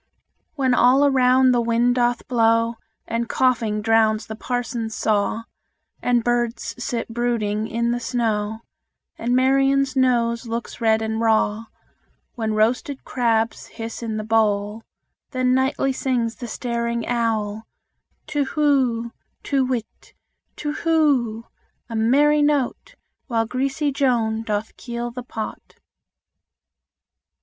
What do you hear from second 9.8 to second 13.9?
nose looks red and raw When roasted crabs